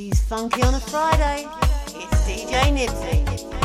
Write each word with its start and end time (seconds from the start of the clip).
He's 0.00 0.18
funky 0.18 0.62
on 0.62 0.72
a 0.72 0.80
Friday. 0.80 1.46
It's 1.88 2.24
DJ 2.24 2.72
Nibbsy. 2.72 3.59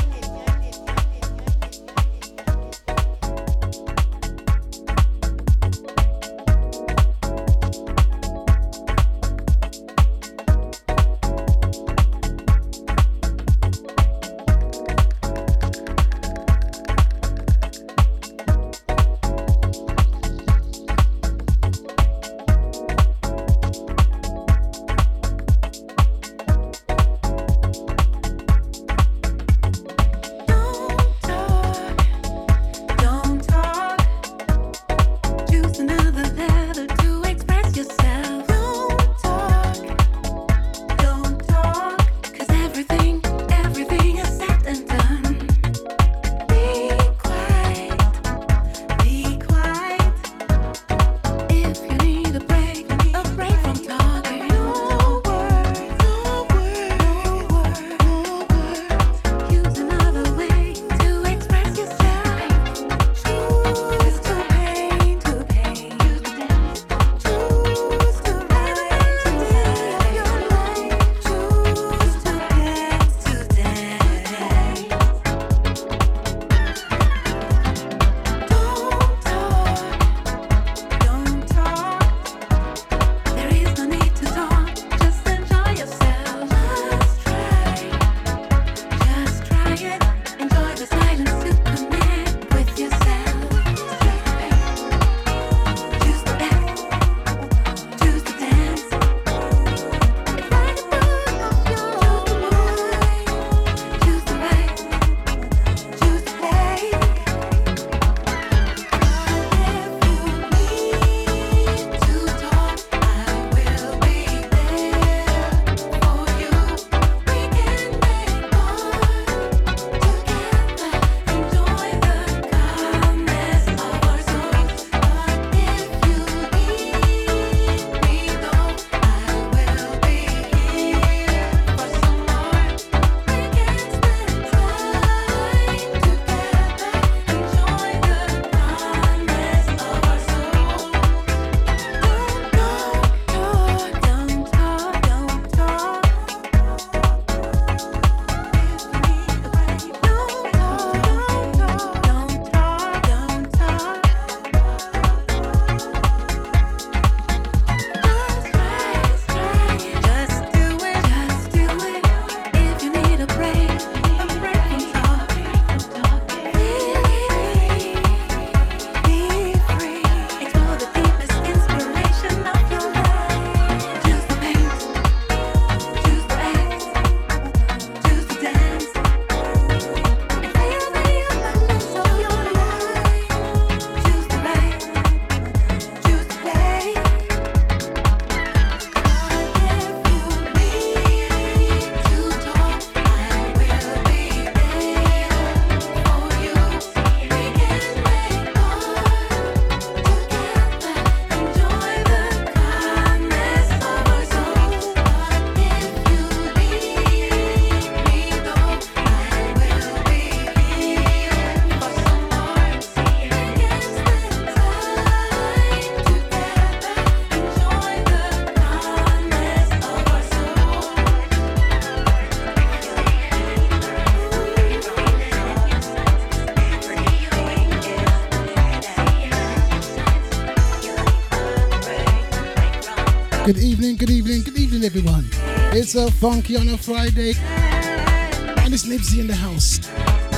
It's 235.86 235.94
a 235.94 236.10
funky 236.10 236.58
on 236.58 236.68
a 236.70 236.80
Friday. 236.80 237.34
And 237.38 238.74
it's 238.74 238.88
Nibbsy 238.88 239.20
in 239.20 239.28
the 239.28 239.36
house 239.36 239.78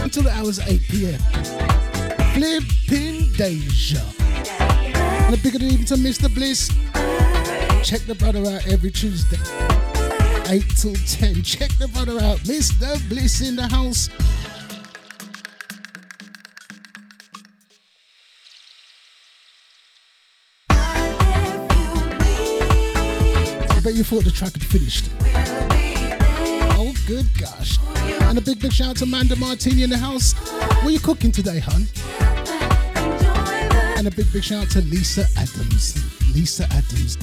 until 0.04 0.24
the 0.24 0.30
hours 0.30 0.60
8 0.60 0.82
p.m. 0.90 1.20
Flipping 2.34 3.32
Deja. 3.32 4.04
And 4.60 5.34
a 5.34 5.38
bigger 5.38 5.60
than 5.60 5.70
even 5.70 5.86
to 5.86 5.96
Mr. 5.96 6.28
Bliss. 6.36 6.68
Check 7.82 8.02
the 8.02 8.16
brother 8.16 8.40
out 8.40 8.68
every 8.68 8.92
Tuesday. 8.92 9.38
8 10.52 10.66
till 10.76 10.96
10. 10.96 11.44
Check 11.44 11.72
the 11.80 11.88
brother 11.94 12.20
out. 12.22 12.40
Mr. 12.40 13.00
Bliss 13.08 13.40
in 13.40 13.56
the 13.56 13.70
house. 13.70 14.10
You 23.98 24.04
thought 24.04 24.26
the 24.26 24.30
track 24.30 24.54
had 24.54 24.64
finished. 24.64 25.10
Oh, 26.78 26.94
good 27.08 27.26
gosh. 27.40 27.80
And 28.30 28.38
a 28.38 28.42
big, 28.42 28.62
big 28.62 28.72
shout 28.72 28.90
out 28.90 28.98
to 28.98 29.06
Amanda 29.06 29.36
Martini 29.38 29.82
in 29.82 29.90
the 29.90 29.98
house. 29.98 30.34
What 30.36 30.86
are 30.86 30.92
you 30.92 31.00
cooking 31.00 31.32
today, 31.32 31.58
hun? 31.58 31.88
And 33.98 34.06
a 34.08 34.12
big, 34.12 34.32
big 34.32 34.44
shout 34.44 34.66
out 34.66 34.70
to 34.74 34.82
Lisa 34.82 35.26
Adams. 35.36 35.98
Lisa 36.36 36.66
Adams. 36.66 37.18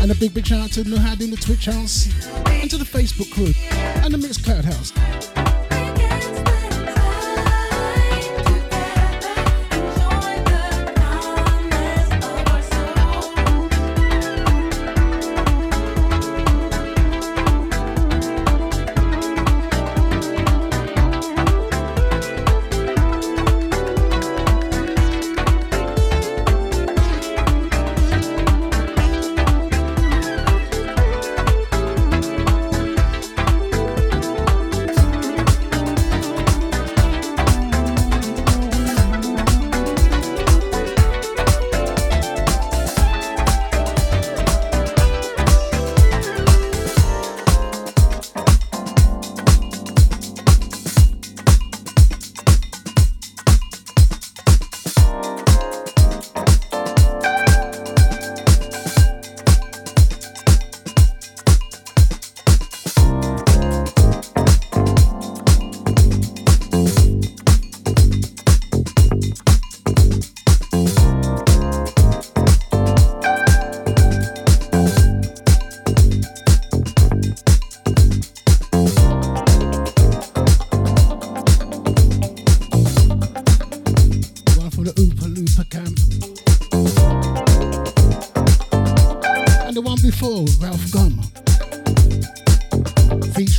And 0.00 0.10
a 0.10 0.14
big, 0.14 0.32
big 0.32 0.46
shout 0.46 0.62
out 0.62 0.70
to 0.70 0.84
Nuhad 0.84 1.20
in 1.20 1.30
the 1.30 1.36
Twitch 1.36 1.66
house. 1.66 2.08
And 2.46 2.70
to 2.70 2.78
the 2.78 2.86
Facebook 2.86 3.30
crew. 3.30 3.52
And 4.02 4.14
the 4.14 4.26
Mixcloud 4.26 4.64
house. 4.64 4.90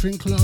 Shrinkler. 0.04 0.43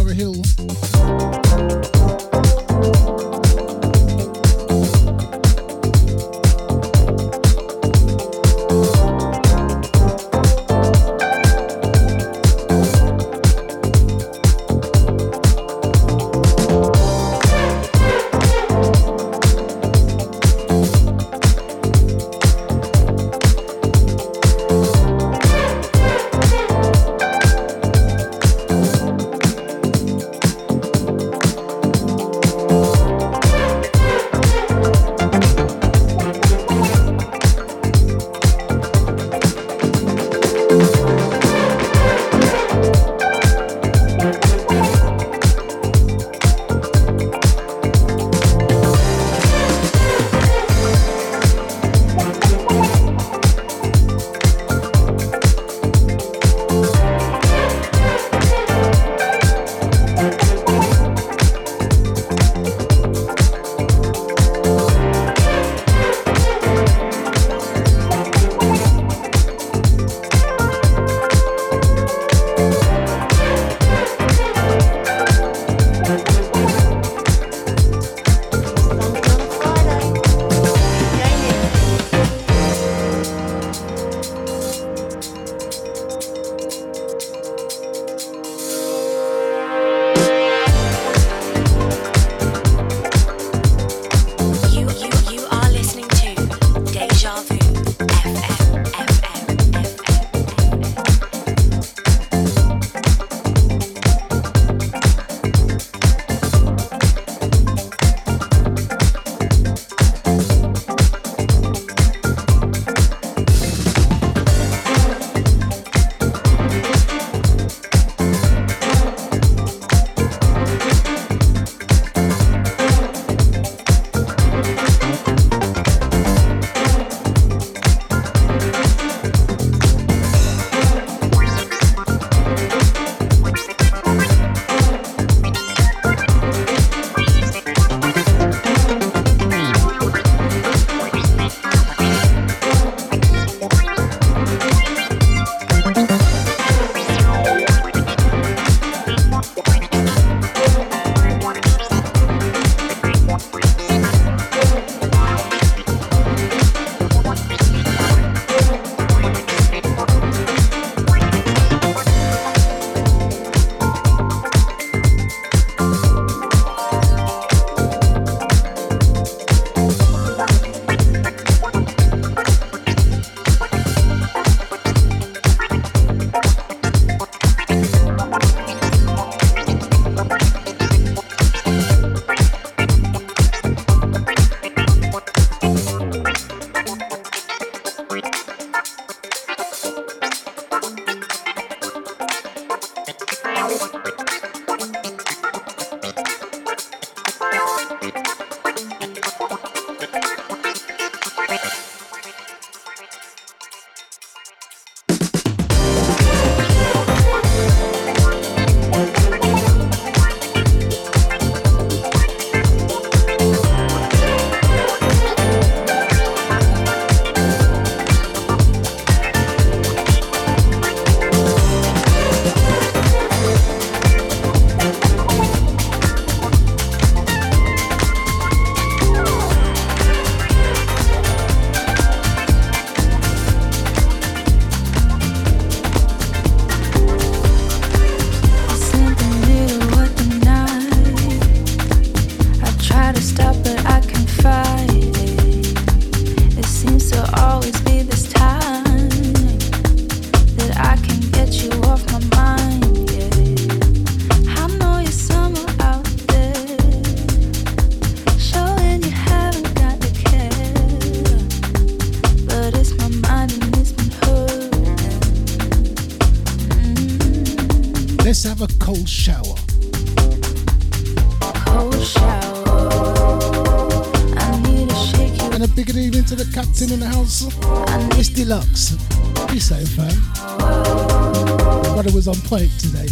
thought 282.02 282.08
it 282.08 282.16
was 282.16 282.30
on 282.30 282.36
point 282.48 282.72
today. 282.80 283.10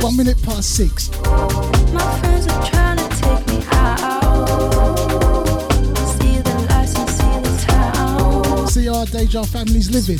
One 0.00 0.16
minute 0.16 0.42
past 0.42 0.74
six. 0.74 1.10
See 8.72 8.88
our 8.88 9.04
Deja 9.04 9.42
families 9.44 9.90
living. 9.90 10.18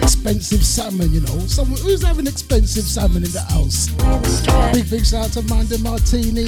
Expensive 0.00 0.64
salmon, 0.64 1.12
you 1.12 1.22
know. 1.22 1.38
Someone 1.48 1.80
who's 1.80 2.02
having 2.02 2.28
expensive 2.28 2.84
salmon 2.84 3.24
in 3.24 3.32
the 3.32 3.40
house. 3.40 3.88
Big 4.72 4.88
big 4.88 5.04
shout 5.04 5.26
out 5.26 5.32
to 5.32 5.42
Manda 5.42 5.78
Martini. 5.78 6.46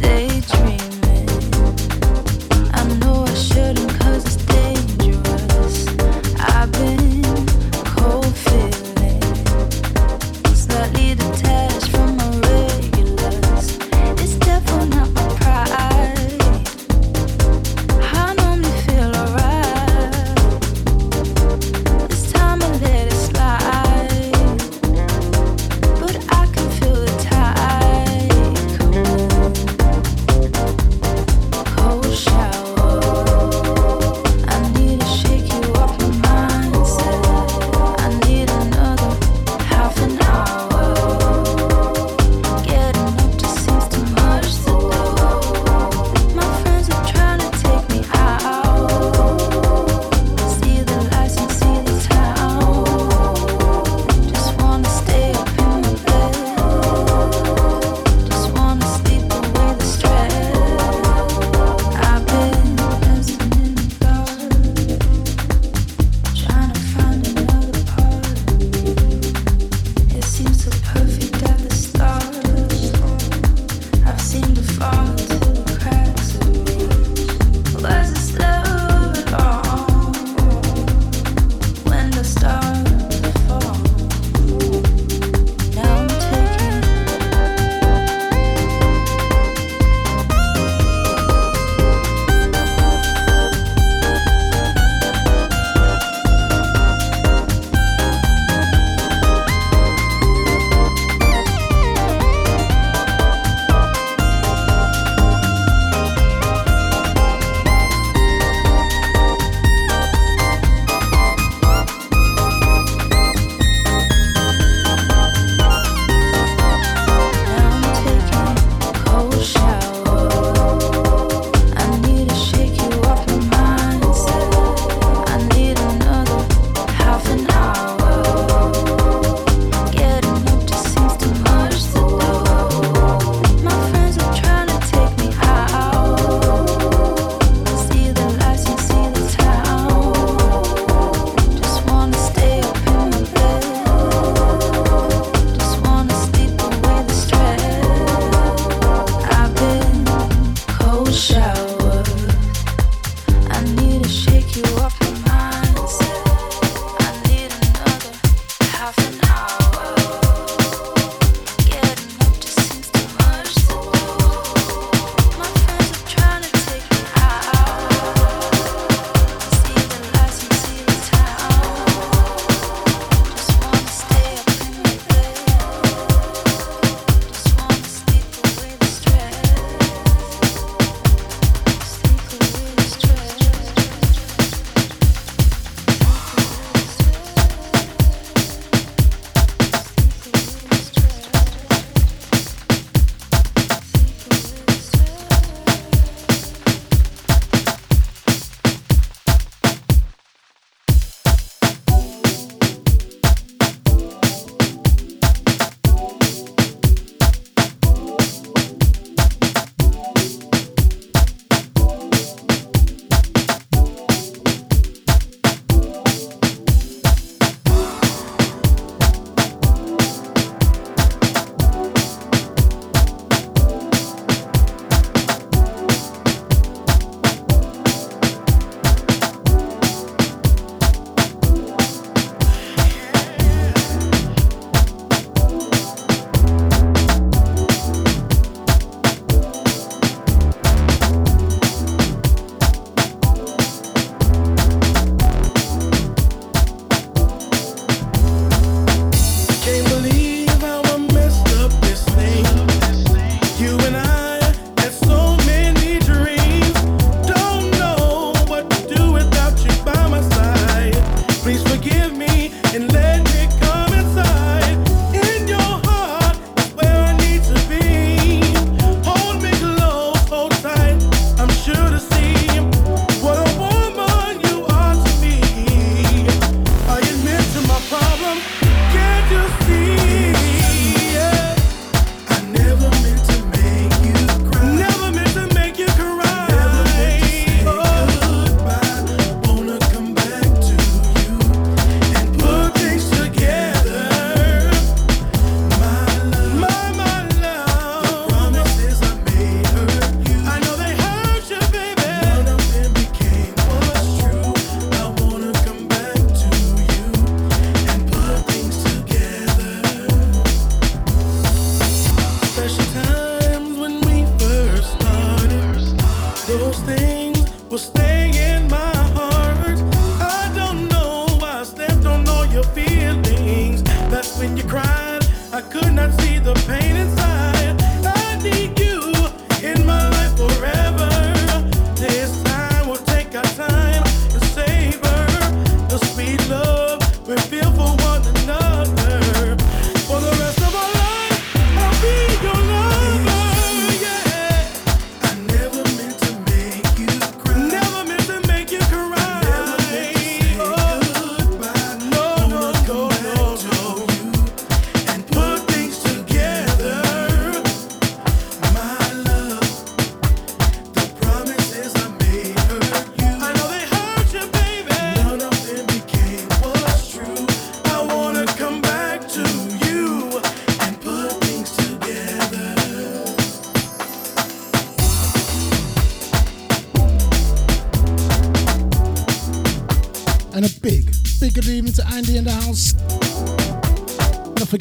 Daydream. 0.00 0.91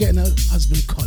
getting 0.02 0.18
a 0.18 0.30
husband 0.50 0.88
card. 0.88 1.01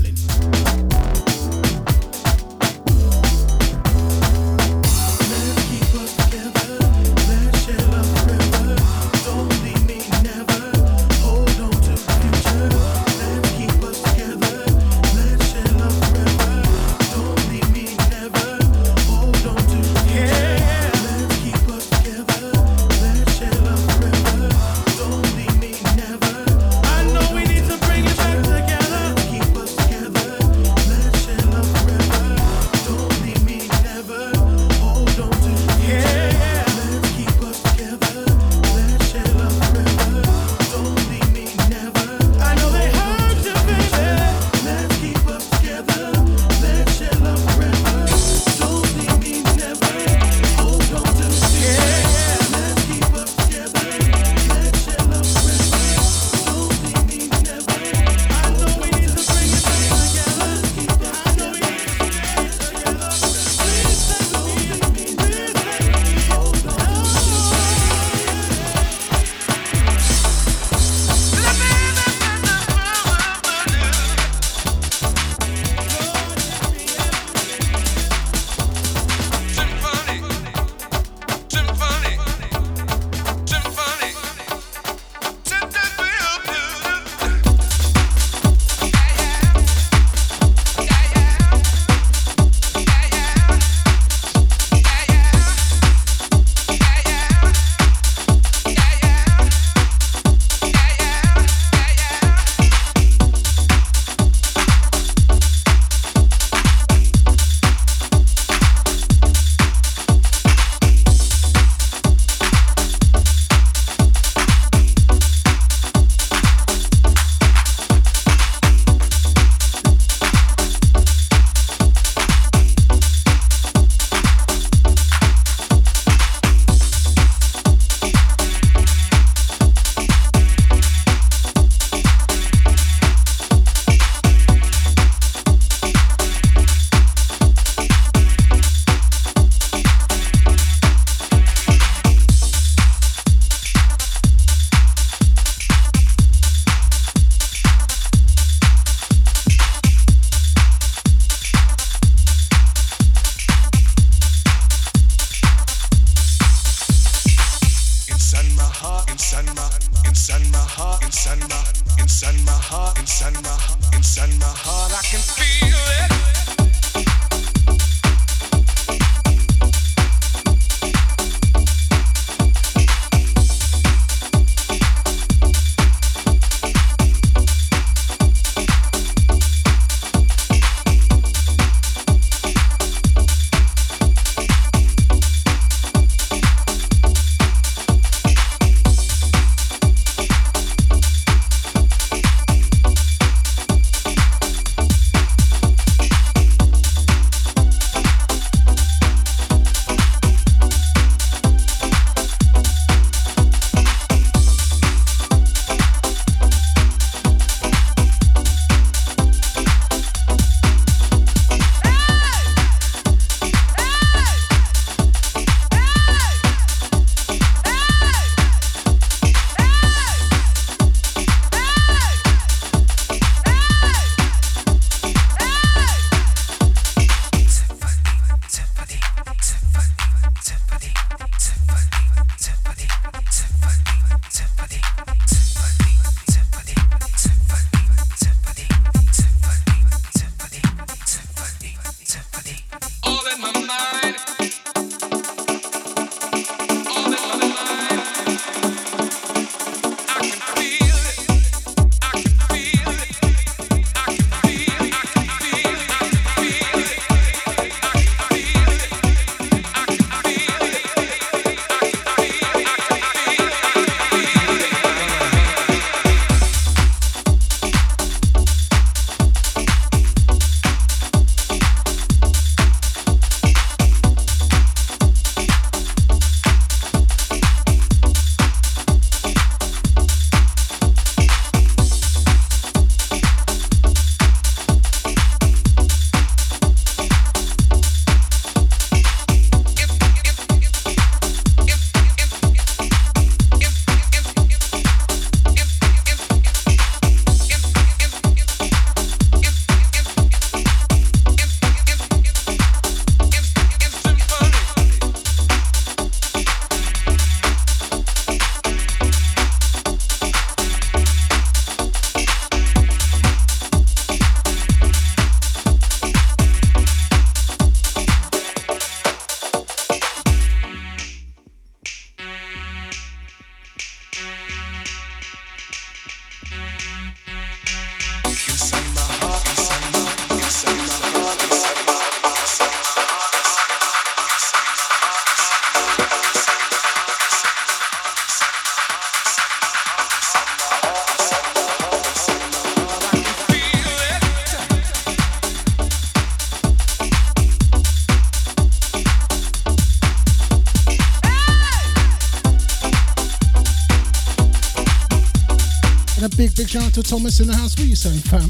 Shout 356.74 356.86
out 356.86 356.92
to 356.94 357.02
Thomas 357.04 357.38
in 357.38 357.46
the 357.46 357.54
house. 357.54 357.76
What 357.76 357.84
are 357.84 357.86
you 357.86 357.94
saying, 357.94 358.18
fam? 358.18 358.48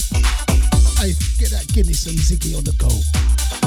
Hey, 0.97 1.13
get 1.39 1.51
that 1.51 1.71
Guinness 1.75 2.07
and 2.07 2.17
Ziggy 2.17 2.57
on 2.57 2.65
the 2.65 2.73
go. 2.81 3.64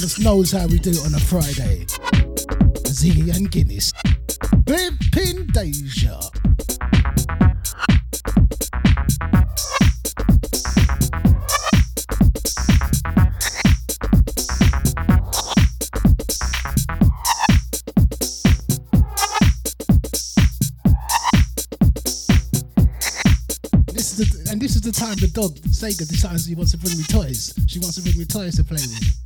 Thomas 0.00 0.18
knows 0.18 0.50
how 0.50 0.66
we 0.66 0.78
do 0.78 0.88
it 0.88 1.04
on 1.04 1.14
a 1.14 1.20
Friday. 1.20 1.84
Ziggy 2.88 3.36
and 3.36 3.50
Guinness. 3.50 3.92
Bippin 4.64 5.52
Deja. 5.52 6.18
And 24.50 24.60
this 24.60 24.74
is 24.74 24.80
the 24.80 24.92
time 24.92 25.16
the 25.16 25.28
dog 25.34 25.56
Sega 25.68 26.08
decides 26.08 26.46
he 26.46 26.54
wants 26.54 26.72
to 26.72 26.78
bring 26.78 26.96
me 26.96 27.04
toys. 27.04 27.54
She 27.66 27.78
wants 27.80 27.96
to 27.96 28.02
bring 28.02 28.16
me 28.18 28.24
toys 28.24 28.56
to 28.56 28.64
play 28.64 28.80
with. 28.80 29.19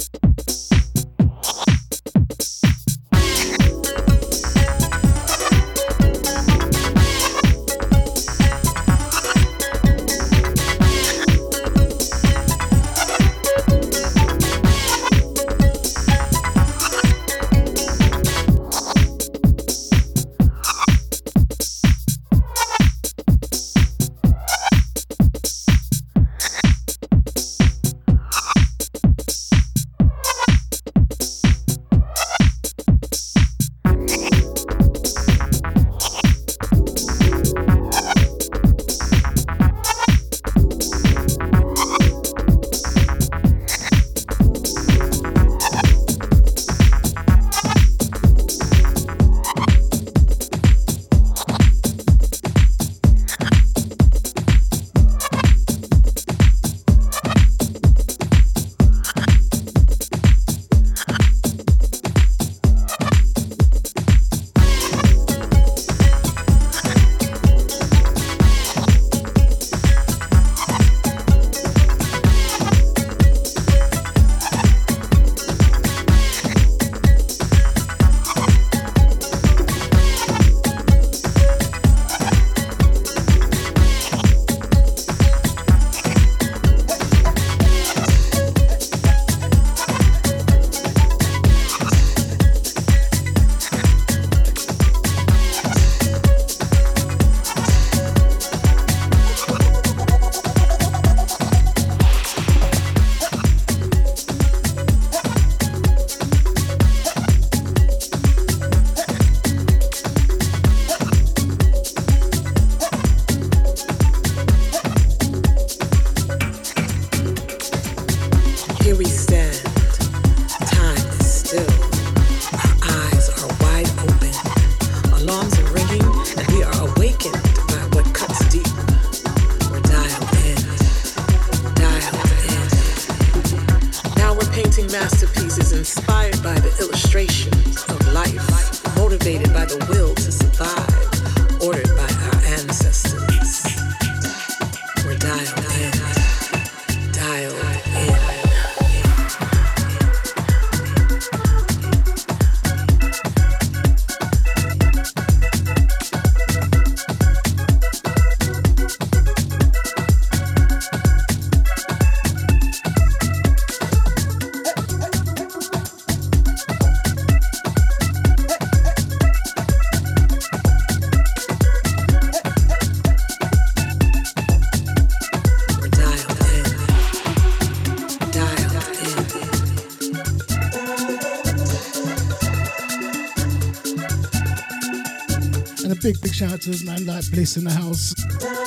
Big, 186.05 186.21
big 186.21 186.35
shout 186.35 186.53
out 186.53 186.61
to 186.61 186.69
us, 186.69 186.83
man, 186.83 187.07
like 187.07 187.31
Bliss 187.31 187.57
in 187.57 187.65
the 187.65 187.73
house. 187.73 188.13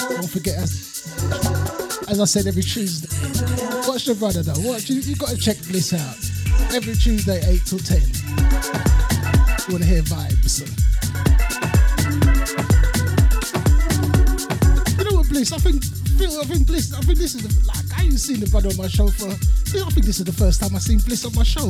Don't 0.09 0.27
forget 0.27 0.57
us. 0.57 1.05
As 2.09 2.19
I 2.19 2.25
said, 2.25 2.47
every 2.47 2.63
Tuesday. 2.63 3.13
Watch 3.87 4.05
the 4.05 4.15
brother 4.15 4.41
though. 4.41 4.59
Watch 4.67 4.89
you. 4.89 5.01
You 5.01 5.15
got 5.15 5.29
to 5.29 5.37
check 5.37 5.55
Bliss 5.67 5.93
out. 5.93 6.17
Every 6.73 6.95
Tuesday, 6.95 7.39
eight 7.45 7.61
till 7.63 7.77
ten. 7.77 8.01
You 9.69 9.77
want 9.77 9.85
to 9.85 9.87
hear 9.87 10.01
vibes? 10.01 10.65
You 14.97 15.03
know 15.05 15.17
what, 15.17 15.29
Bliss? 15.29 15.53
I 15.53 15.59
think, 15.59 15.85
I 15.85 16.43
think 16.43 16.65
Bliss. 16.65 16.91
I 16.91 17.01
think 17.01 17.19
this 17.19 17.35
is 17.35 17.43
the, 17.45 17.53
like 17.67 17.85
I 17.95 18.05
ain't 18.05 18.19
seen 18.19 18.39
the 18.39 18.49
brother 18.49 18.69
on 18.69 18.77
my 18.77 18.87
show 18.87 19.09
for. 19.09 19.29
I 19.29 19.89
think 19.93 20.07
this 20.07 20.17
is 20.17 20.25
the 20.25 20.33
first 20.33 20.59
time 20.59 20.75
I 20.75 20.79
seen 20.79 20.97
Bliss 21.05 21.23
on 21.23 21.35
my 21.35 21.43
show. 21.43 21.69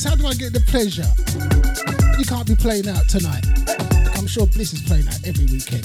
Bliss, 0.00 0.10
how 0.10 0.16
do 0.16 0.26
I 0.26 0.34
get 0.34 0.52
the 0.54 0.60
pleasure? 0.60 1.04
You 2.18 2.24
can't 2.24 2.46
be 2.46 2.54
playing 2.54 2.88
out 2.88 3.08
tonight. 3.08 3.44
I'm 4.16 4.26
sure 4.26 4.46
Bliss 4.46 4.72
is 4.72 4.82
playing 4.82 5.06
out 5.08 5.26
every 5.26 5.44
weekend. 5.46 5.84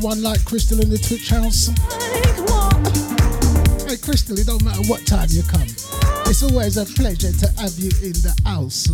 the 0.00 0.06
one 0.06 0.22
like 0.22 0.44
Crystal 0.44 0.78
in 0.80 0.90
the 0.90 0.98
Twitch 0.98 1.30
house. 1.30 1.68
Hey 3.88 3.96
Crystal, 3.96 4.38
it 4.38 4.46
don't 4.46 4.62
matter 4.62 4.82
what 4.90 5.06
time 5.06 5.28
you 5.30 5.42
come. 5.42 5.68
It's 6.26 6.42
always 6.42 6.76
a 6.76 6.84
pleasure 6.84 7.32
to 7.32 7.48
have 7.60 7.78
you 7.78 7.90
in 8.02 8.12
the 8.20 8.34
house. 8.44 8.88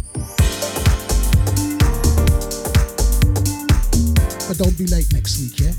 But 4.47 4.59
don't 4.59 4.79
be 4.79 4.87
late 4.87 5.13
next 5.13 5.41
week, 5.41 5.59
yeah? 5.59 5.73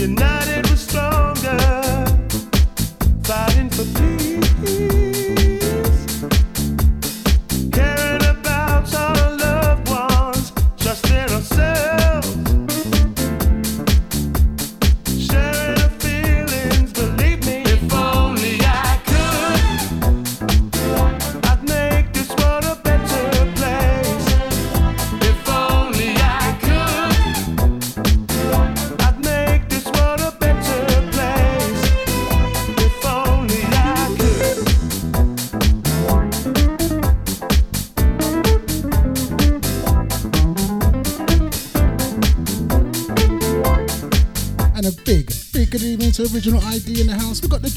You're 0.00 0.08
not. 0.08 0.39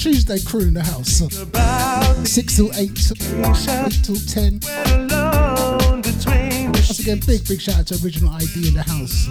Tuesday 0.04 0.38
crew 0.42 0.64
in 0.64 0.74
the 0.74 0.84
house. 0.84 1.24
Six 2.30 2.58
till 2.58 2.74
eight, 2.74 2.92
eight 2.92 4.04
till 4.04 4.18
ten. 4.28 4.60
Once 6.74 7.00
again, 7.00 7.22
big 7.26 7.48
big 7.48 7.62
shout 7.62 7.80
out 7.80 7.88
to 7.88 7.98
Original 8.04 8.32
ID 8.34 8.68
in 8.68 8.74
the 8.74 8.84
house. 8.84 9.30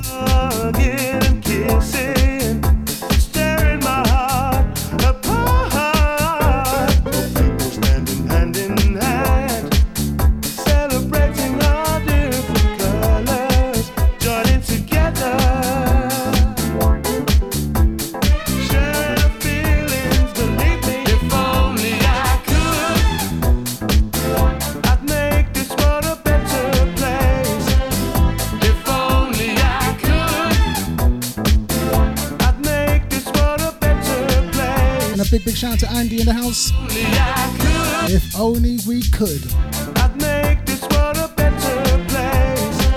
could. 39.25 39.43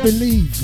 Believe. 0.01 0.54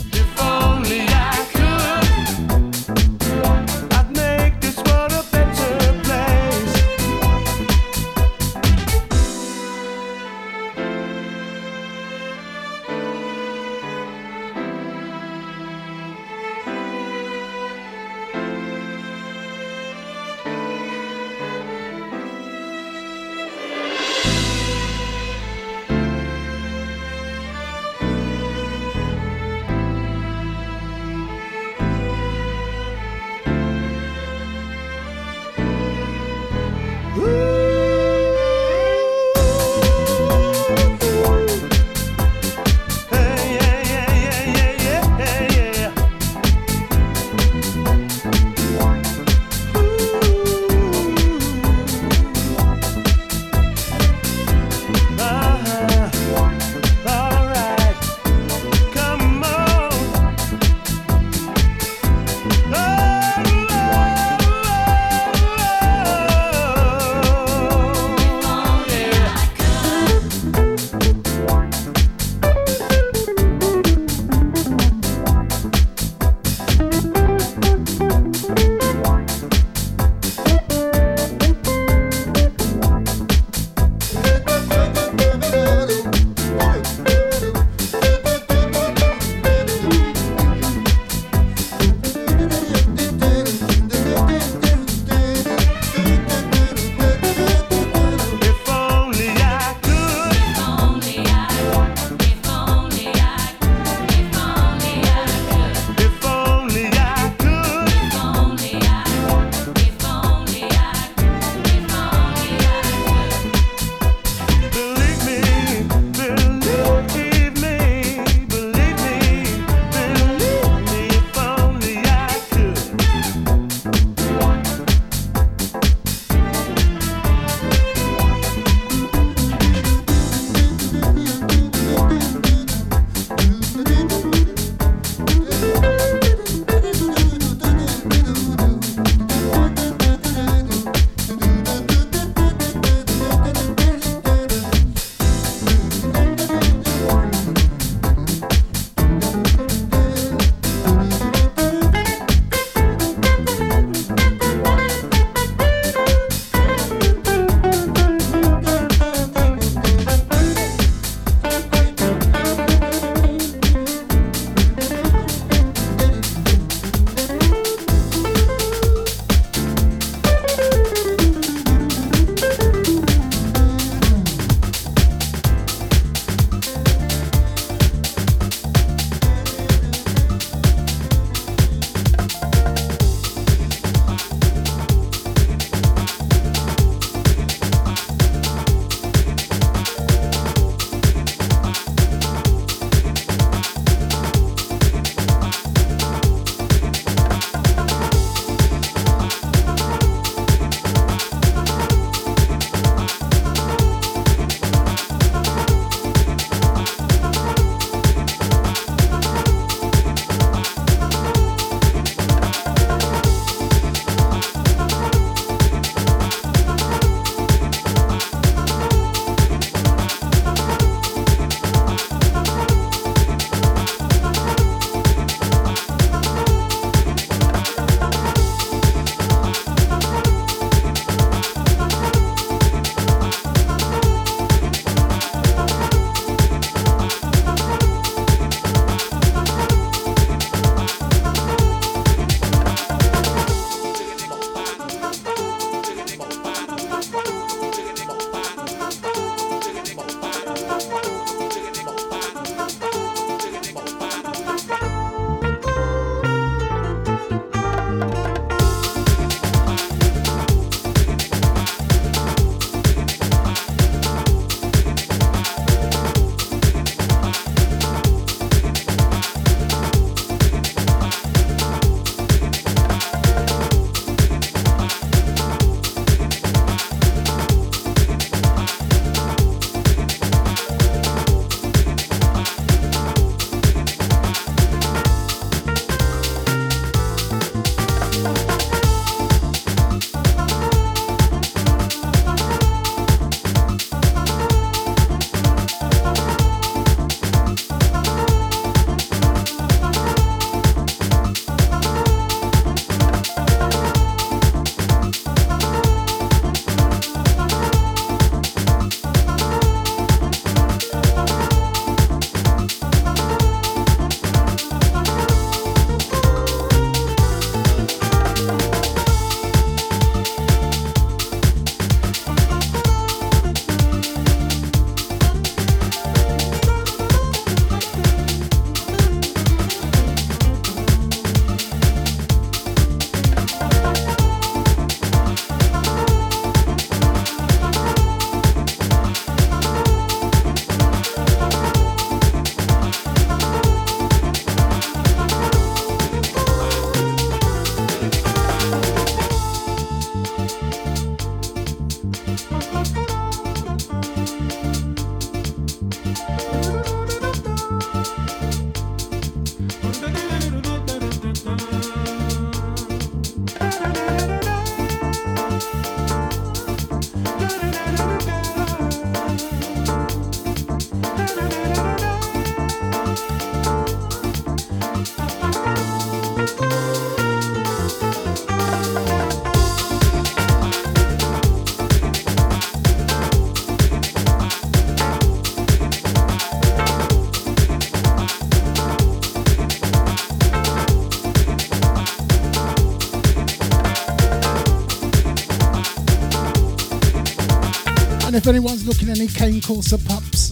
If 398.41 398.47
anyone's 398.47 398.87
looking 398.87 399.09
any 399.09 399.27
Cane 399.27 399.61
Corso 399.61 399.99
pups, 399.99 400.49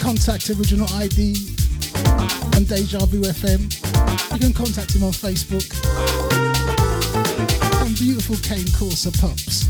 contact 0.00 0.50
Original 0.50 0.88
ID 0.94 1.36
and 2.56 2.66
Deja 2.66 3.06
Vu 3.06 3.22
FM. 3.22 3.70
You 4.32 4.40
can 4.40 4.52
contact 4.52 4.96
him 4.96 5.04
on 5.04 5.12
Facebook. 5.12 5.62
Some 7.78 7.94
beautiful 7.94 8.34
Cane 8.38 8.66
Corso 8.76 9.12
pups. 9.12 9.69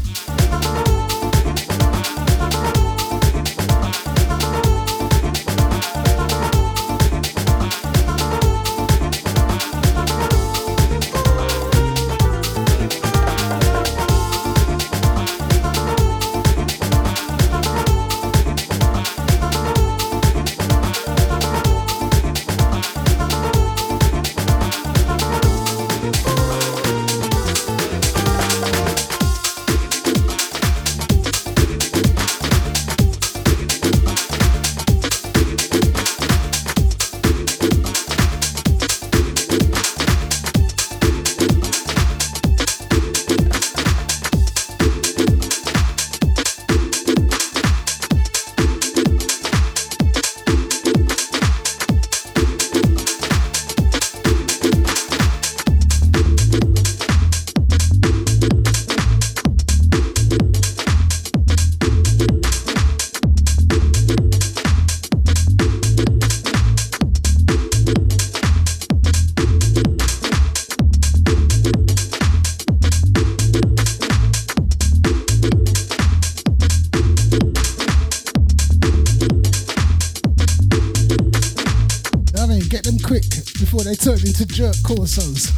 Jerk 84.91 84.99
Corsos. 84.99 85.51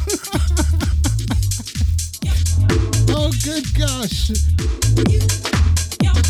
oh, 3.15 3.31
good 3.45 3.65
gosh. 3.75 4.31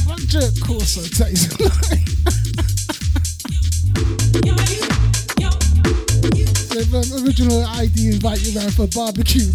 What 0.07 0.21
jerk 0.29 0.55
Corso 0.65 1.03
tastes 1.03 1.61
like? 1.61 2.09
If 6.75 6.95
um, 6.95 7.25
original 7.25 7.65
ID 7.65 8.13
invite 8.13 8.43
you 8.43 8.59
around 8.59 8.75
for 8.75 8.85
a 8.85 8.89
barbecue, 8.89 9.51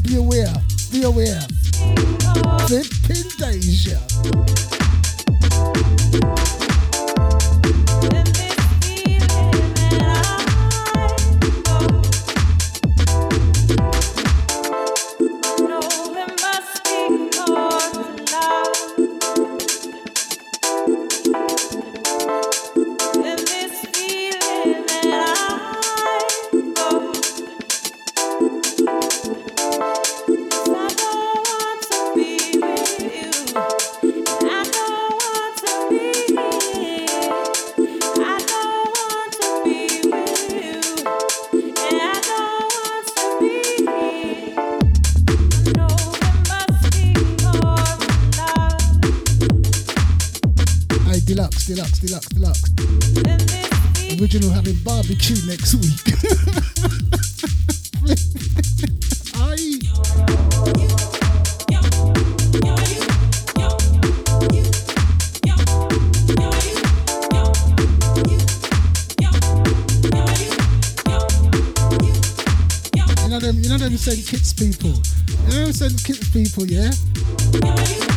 Original 54.19 54.49
having 54.49 54.75
barbecue 54.83 55.37
next 55.45 55.75
week. 55.75 56.01
You 73.23 73.29
know 73.29 73.39
them, 73.39 73.57
you 73.61 73.69
know 73.69 73.77
them 73.77 73.97
people. 74.53 74.93
You 75.49 75.59
know 75.59 75.71
St. 75.71 76.03
Kitts 76.03 76.29
people, 76.29 76.65
yeah? 76.65 78.16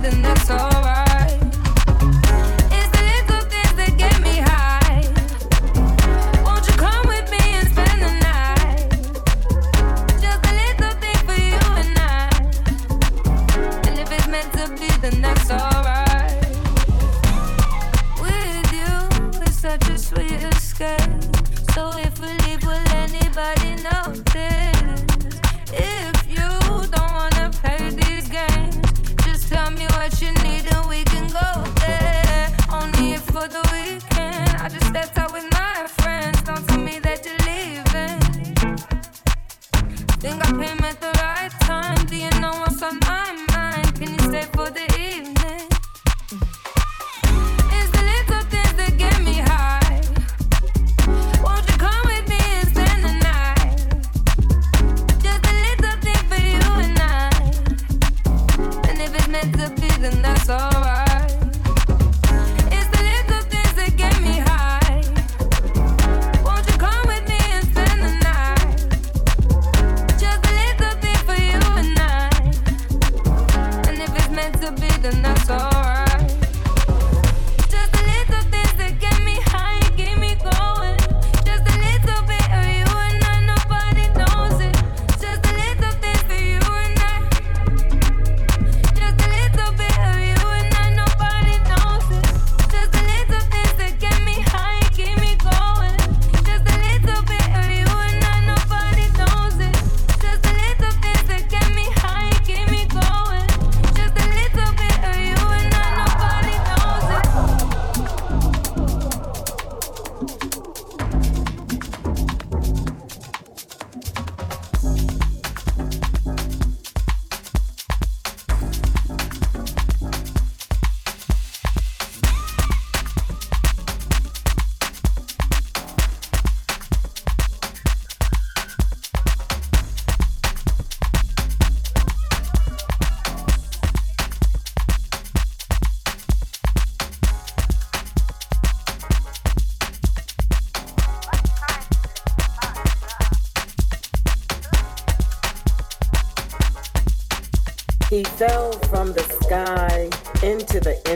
breathing, 0.00 0.22
that's 0.22 0.50
alright. 0.50 0.97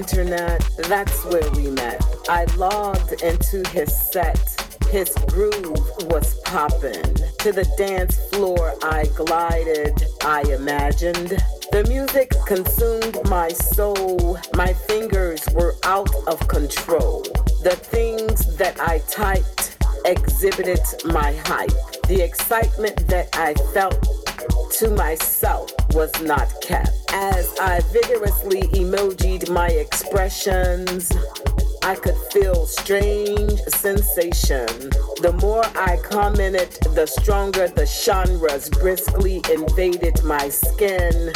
Internet. 0.03 0.69
That's 0.89 1.25
where 1.27 1.49
we 1.53 1.71
met. 1.71 2.05
I 2.29 2.45
logged 2.57 3.23
into 3.23 3.63
his 3.69 3.97
set. 4.11 4.43
His 4.91 5.11
groove 5.29 5.79
was 6.11 6.41
poppin'. 6.41 7.15
To 7.45 7.53
the 7.53 7.73
dance 7.79 8.17
floor 8.31 8.75
I 8.83 9.05
glided, 9.15 9.95
I 10.25 10.43
imagined. 10.59 11.31
The 11.71 11.85
music 11.89 12.33
consumed 12.47 13.17
my 13.29 13.51
soul. 13.51 14.39
My 14.55 14.73
fingers 14.73 15.41
were 15.55 15.77
out 15.85 16.11
of 16.27 16.49
control. 16.49 17.23
The 17.63 17.77
things 17.77 18.57
that 18.57 18.81
I 18.81 18.99
typed 19.09 19.79
exhibited 20.05 20.81
my 21.05 21.33
hype. 21.47 21.79
The 22.09 22.23
excitement 22.25 23.07
that 23.07 23.29
I 23.35 23.55
felt 23.73 24.03
to 24.79 24.91
myself 24.91 25.71
was 25.95 26.11
not 26.23 26.49
kept. 26.61 27.02
I 27.65 27.79
vigorously 27.93 28.63
emojied 28.75 29.49
my 29.49 29.69
expressions, 29.69 31.13
I 31.85 31.95
could 31.95 32.17
feel 32.33 32.67
strange 32.67 33.61
sensation. 33.69 34.67
The 35.23 35.33
more 35.41 35.65
I 35.77 35.97
commented, 36.03 36.73
the 36.97 37.07
stronger 37.07 37.69
the 37.69 37.87
genres 37.87 38.69
briskly 38.69 39.43
invaded 39.49 40.25
my 40.25 40.49
skin, 40.49 41.33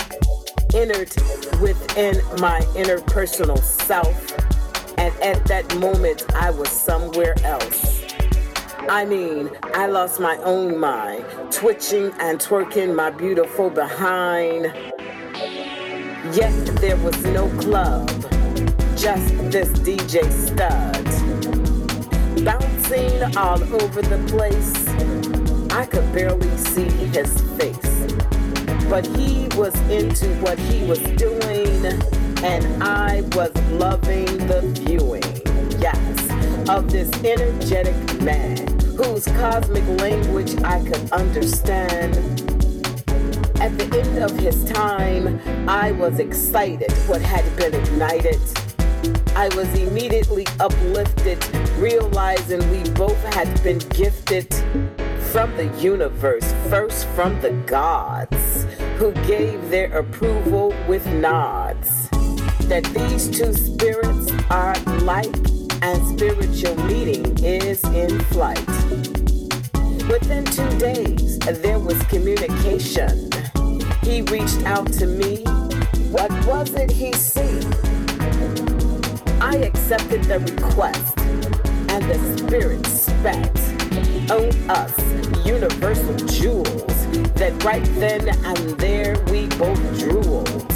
entered 0.74 1.14
within 1.62 2.16
my 2.40 2.58
interpersonal 2.74 3.62
self, 3.62 4.32
and 4.98 5.14
at 5.22 5.44
that 5.46 5.76
moment 5.76 6.24
I 6.34 6.50
was 6.50 6.70
somewhere 6.70 7.36
else. 7.44 8.02
I 8.88 9.04
mean, 9.04 9.48
I 9.74 9.86
lost 9.86 10.18
my 10.18 10.36
own 10.38 10.76
mind, 10.76 11.24
twitching 11.52 12.12
and 12.18 12.40
twerking 12.40 12.96
my 12.96 13.10
beautiful 13.10 13.70
behind. 13.70 14.85
Yet 16.36 16.66
there 16.82 16.98
was 16.98 17.16
no 17.24 17.48
club, 17.58 18.10
just 18.94 19.34
this 19.50 19.70
DJ 19.78 20.30
stud. 20.30 21.06
Bouncing 22.44 23.34
all 23.38 23.62
over 23.82 24.02
the 24.02 24.22
place, 24.28 24.76
I 25.70 25.86
could 25.86 26.12
barely 26.12 26.54
see 26.58 26.90
his 27.08 27.40
face. 27.56 28.12
But 28.90 29.06
he 29.16 29.48
was 29.56 29.74
into 29.88 30.28
what 30.42 30.58
he 30.58 30.84
was 30.84 30.98
doing, 31.16 31.86
and 32.44 32.82
I 32.84 33.22
was 33.32 33.54
loving 33.72 34.26
the 34.46 34.60
viewing, 34.84 35.24
yes, 35.80 36.68
of 36.68 36.92
this 36.92 37.10
energetic 37.24 37.96
man 38.20 38.78
whose 38.94 39.24
cosmic 39.38 39.86
language 40.02 40.54
I 40.62 40.84
could 40.84 41.10
understand. 41.12 42.45
At 43.60 43.78
the 43.78 43.84
end 44.00 44.18
of 44.22 44.36
his 44.38 44.64
time, 44.64 45.40
I 45.68 45.92
was 45.92 46.18
excited 46.18 46.92
what 47.08 47.22
had 47.22 47.44
been 47.56 47.74
ignited. 47.74 48.40
I 49.34 49.48
was 49.56 49.68
immediately 49.78 50.46
uplifted, 50.60 51.44
realizing 51.78 52.58
we 52.70 52.88
both 52.90 53.22
had 53.34 53.62
been 53.62 53.78
gifted 53.90 54.54
from 55.32 55.56
the 55.56 55.66
universe, 55.78 56.52
first 56.68 57.06
from 57.08 57.40
the 57.40 57.50
gods, 57.66 58.66
who 58.98 59.12
gave 59.26 59.70
their 59.70 59.98
approval 59.98 60.74
with 60.86 61.06
nods. 61.06 62.08
That 62.68 62.84
these 62.94 63.28
two 63.28 63.52
spirits 63.52 64.32
are 64.50 64.74
like 65.02 65.34
and 65.82 66.18
spiritual 66.18 66.76
meeting 66.84 67.38
is 67.44 67.82
in 67.84 68.18
flight. 68.24 68.66
Within 70.08 70.44
two 70.44 70.78
days, 70.78 71.38
there 71.38 71.78
was 71.78 72.00
communication. 72.04 73.30
He 74.06 74.22
reached 74.22 74.62
out 74.62 74.86
to 74.94 75.06
me. 75.06 75.42
What 76.12 76.30
was 76.46 76.72
it 76.74 76.92
he 76.92 77.12
said? 77.12 77.64
I 79.42 79.56
accepted 79.56 80.22
the 80.22 80.38
request, 80.38 81.18
and 81.18 82.04
the 82.04 82.38
spirit 82.38 82.86
spat 82.86 83.50
on 84.30 84.70
us 84.70 84.96
universal 85.44 86.14
jewels 86.28 87.06
that 87.34 87.52
right 87.64 87.84
then 87.96 88.28
and 88.28 88.78
there 88.78 89.16
we 89.24 89.48
both 89.58 89.98
drooled. 89.98 90.72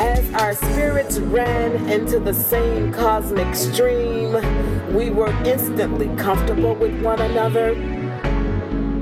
As 0.00 0.32
our 0.32 0.54
spirits 0.54 1.18
ran 1.18 1.90
into 1.90 2.20
the 2.20 2.32
same 2.32 2.90
cosmic 2.90 3.54
stream, 3.54 4.32
we 4.94 5.10
were 5.10 5.32
instantly 5.44 6.08
comfortable 6.16 6.74
with 6.74 7.02
one 7.02 7.20
another. 7.20 7.72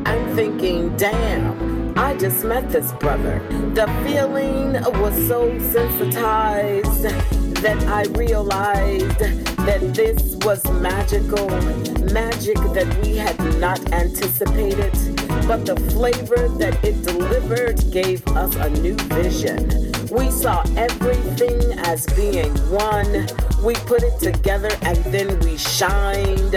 I'm 0.06 0.34
thinking, 0.34 0.96
damn, 0.96 1.55
I 1.98 2.14
just 2.14 2.44
met 2.44 2.68
this 2.68 2.92
brother. 2.92 3.38
The 3.72 3.86
feeling 4.04 4.72
was 5.00 5.14
so 5.26 5.58
sensitized 5.58 7.04
that 7.62 7.82
I 7.88 8.02
realized 8.18 9.18
that 9.18 9.94
this 9.94 10.36
was 10.44 10.62
magical, 10.82 11.48
magic 12.12 12.56
that 12.74 12.98
we 13.02 13.16
had 13.16 13.38
not 13.58 13.80
anticipated. 13.92 14.92
But 15.48 15.64
the 15.64 15.76
flavor 15.90 16.48
that 16.58 16.84
it 16.84 17.00
delivered 17.02 17.90
gave 17.90 18.26
us 18.28 18.54
a 18.56 18.68
new 18.68 18.94
vision. 19.16 19.90
We 20.10 20.30
saw 20.30 20.64
everything 20.76 21.78
as 21.78 22.04
being 22.14 22.52
one. 22.70 23.26
We 23.64 23.74
put 23.86 24.02
it 24.02 24.20
together 24.20 24.70
and 24.82 24.98
then 25.06 25.40
we 25.40 25.56
shined. 25.56 26.56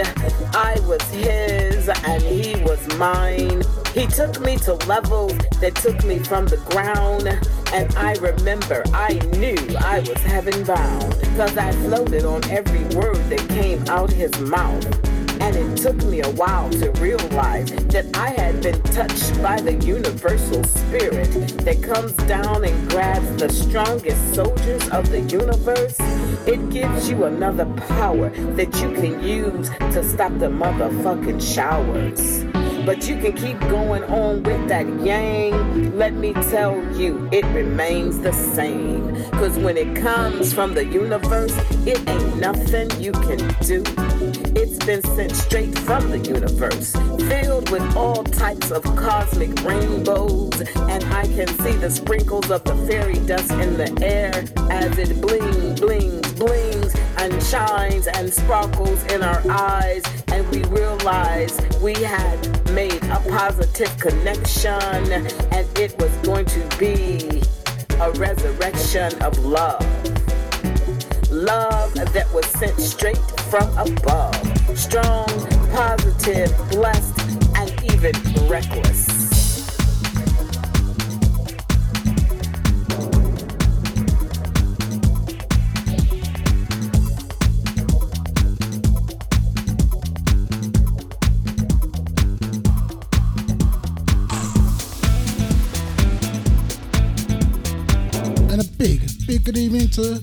I 0.54 0.76
was 0.86 1.02
his 1.10 1.88
and 1.88 2.22
he 2.22 2.62
was 2.62 2.86
mine. 2.98 3.62
He 3.92 4.06
took 4.06 4.38
me 4.40 4.56
to 4.58 4.74
levels 4.86 5.36
that 5.60 5.74
took 5.74 6.04
me 6.04 6.20
from 6.20 6.46
the 6.46 6.58
ground. 6.70 7.26
And 7.72 7.92
I 7.96 8.14
remember 8.14 8.84
I 8.94 9.14
knew 9.36 9.56
I 9.80 9.98
was 9.98 10.16
heaven 10.22 10.64
bound. 10.64 11.20
Cause 11.36 11.56
I 11.56 11.72
floated 11.72 12.24
on 12.24 12.48
every 12.50 12.84
word 12.96 13.16
that 13.30 13.44
came 13.48 13.84
out 13.88 14.12
his 14.12 14.30
mouth. 14.38 14.86
And 15.40 15.56
it 15.56 15.76
took 15.76 15.96
me 16.04 16.20
a 16.20 16.30
while 16.30 16.70
to 16.70 16.92
realize 17.00 17.72
that 17.86 18.16
I 18.16 18.28
had 18.30 18.62
been 18.62 18.80
touched 18.82 19.42
by 19.42 19.60
the 19.60 19.74
universal 19.84 20.62
spirit 20.62 21.32
that 21.64 21.82
comes 21.82 22.12
down 22.28 22.64
and 22.64 22.90
grabs 22.90 23.36
the 23.42 23.48
strongest 23.48 24.34
soldiers 24.34 24.88
of 24.90 25.10
the 25.10 25.22
universe. 25.22 25.96
It 26.46 26.70
gives 26.70 27.10
you 27.10 27.24
another 27.24 27.64
power 27.88 28.30
that 28.54 28.72
you 28.80 28.92
can 28.92 29.20
use 29.20 29.68
to 29.94 30.04
stop 30.04 30.38
the 30.38 30.46
motherfucking 30.48 31.42
showers. 31.42 32.59
But 32.86 33.06
you 33.06 33.16
can 33.18 33.32
keep 33.34 33.60
going 33.60 34.04
on 34.04 34.42
with 34.42 34.68
that 34.68 34.86
yang. 35.04 35.96
Let 35.98 36.14
me 36.14 36.32
tell 36.32 36.74
you, 36.96 37.28
it 37.30 37.44
remains 37.46 38.18
the 38.20 38.32
same. 38.32 39.14
Cause 39.32 39.58
when 39.58 39.76
it 39.76 39.94
comes 39.96 40.52
from 40.52 40.74
the 40.74 40.84
universe, 40.84 41.54
it 41.86 42.08
ain't 42.08 42.36
nothing 42.38 42.90
you 43.00 43.12
can 43.12 43.38
do. 43.60 43.82
It's 44.56 44.84
been 44.84 45.02
sent 45.02 45.36
straight 45.36 45.78
from 45.80 46.10
the 46.10 46.18
universe, 46.18 46.92
filled 47.28 47.70
with 47.70 47.96
all 47.96 48.24
types 48.24 48.70
of 48.70 48.82
cosmic 48.96 49.62
rainbows. 49.62 50.60
And 50.88 51.04
I 51.04 51.24
can 51.26 51.48
see 51.48 51.72
the 51.72 51.90
sprinkles 51.90 52.50
of 52.50 52.64
the 52.64 52.74
fairy 52.86 53.18
dust 53.26 53.50
in 53.52 53.76
the 53.76 53.92
air 54.02 54.44
as 54.70 54.98
it 54.98 55.20
bling, 55.20 55.74
blings, 55.74 56.32
blings, 56.32 56.94
and 57.18 57.42
shines 57.42 58.06
and 58.06 58.32
sparkles 58.32 59.04
in 59.12 59.22
our 59.22 59.42
eyes. 59.50 60.19
And 60.32 60.48
we 60.50 60.62
realized 60.64 61.80
we 61.82 61.94
had 61.94 62.38
made 62.72 63.02
a 63.04 63.20
positive 63.28 63.96
connection, 63.98 64.72
and 65.52 65.78
it 65.78 65.98
was 65.98 66.10
going 66.22 66.46
to 66.46 66.76
be 66.78 67.42
a 68.00 68.10
resurrection 68.12 69.12
of 69.22 69.36
love. 69.44 69.84
Love 71.30 71.94
that 71.94 72.26
was 72.32 72.46
sent 72.46 72.78
straight 72.80 73.18
from 73.50 73.68
above. 73.78 74.34
Strong, 74.76 75.26
positive, 75.72 76.52
blessed, 76.70 77.18
and 77.56 77.84
even 77.92 78.14
reckless. 78.48 79.19
Good 99.52 99.58
evening 99.58 99.88
to 99.88 100.22